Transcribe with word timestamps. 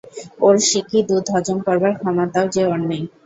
ওর 0.41 0.55
সিকি 0.67 0.99
দুধ 1.09 1.25
হজম 1.33 1.57
করবার 1.67 1.93
ক্ষমতাও 1.99 2.45
যে 2.53 2.61
ওর 2.65 2.79
নেই। 2.89 3.03